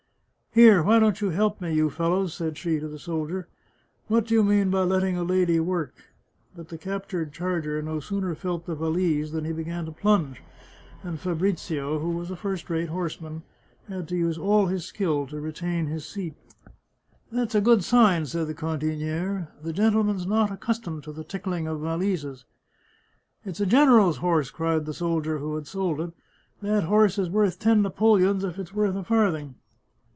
[0.61, 0.83] "Here!
[0.83, 3.47] why don't you help me, you fellows?" said she to the soldier.
[4.09, 5.93] "What do you mean by letting a lady work!"
[6.57, 10.43] But the captured charger no sooner felt the valise than he began to plunge,
[11.03, 13.43] and Fabrizio, who was a first rate horse man,
[13.87, 16.35] had to use all his skill to retam his seat."
[17.31, 20.51] That's a 41 The Chartreuse of Parma good sign," said the cantiniere;" the gentleman's not
[20.51, 22.43] ac customed to the tickhng of valises!""
[23.45, 26.11] It's a general's horse," cried the soldier who had sold it."
[26.61, 29.55] That horse is worth ten napoleons if it's worth a farthing."